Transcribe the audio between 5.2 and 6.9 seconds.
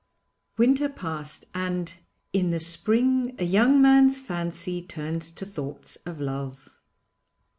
to thoughts of love.'